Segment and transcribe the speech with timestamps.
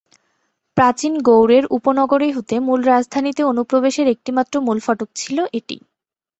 [0.77, 5.77] প্রাচীন গৌড়ের উপনগরী হতে মূল রাজধানীতে অনুপ্রবেশের একটিমাত্র মূল ফটক ছিলো এটি।